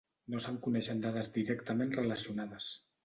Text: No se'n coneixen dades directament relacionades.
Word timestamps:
No 0.35 0.39
se'n 0.45 0.55
coneixen 0.67 1.03
dades 1.03 1.29
directament 1.35 1.93
relacionades. 2.01 2.73